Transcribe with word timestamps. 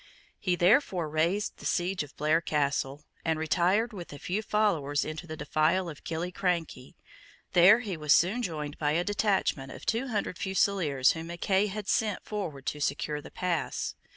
He 0.39 0.55
therefore 0.55 1.07
raised 1.07 1.57
the 1.57 1.65
siege 1.67 2.01
of 2.01 2.17
Blair 2.17 2.41
Castle, 2.41 3.03
and 3.23 3.37
retired 3.37 3.93
with 3.93 4.11
a 4.11 4.17
few 4.17 4.41
followers 4.41 5.05
into 5.05 5.27
the 5.27 5.37
defile 5.37 5.87
of 5.87 6.03
Killiecrankie. 6.03 6.95
There 7.53 7.81
he 7.81 7.95
was 7.95 8.11
soon 8.11 8.41
joined 8.41 8.79
by 8.79 8.93
a 8.93 9.03
detachment 9.03 9.71
of 9.71 9.85
two 9.85 10.07
hundred 10.07 10.39
fusileers 10.39 11.11
whom 11.11 11.27
Mackay 11.27 11.67
had 11.67 11.87
sent 11.87 12.23
forward 12.25 12.65
to 12.65 12.79
secure 12.79 13.21
the 13.21 13.29
pass. 13.29 13.93